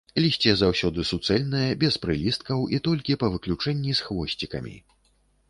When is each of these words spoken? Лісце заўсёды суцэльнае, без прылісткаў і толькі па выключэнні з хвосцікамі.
Лісце 0.23 0.53
заўсёды 0.61 1.03
суцэльнае, 1.09 1.67
без 1.83 1.99
прылісткаў 2.07 2.65
і 2.77 2.81
толькі 2.89 3.19
па 3.25 3.31
выключэнні 3.35 3.91
з 4.01 4.09
хвосцікамі. 4.09 4.75